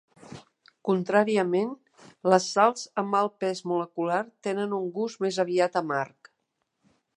Contràriament, 0.87 1.69
les 2.35 2.47
sals 2.55 2.87
amb 3.03 3.19
alt 3.21 3.37
pes 3.45 3.63
molecular 3.73 4.19
tenen 4.49 4.75
un 4.81 4.91
gust 4.99 5.23
més 5.27 5.41
aviat 5.47 5.81
amarg. 5.85 6.35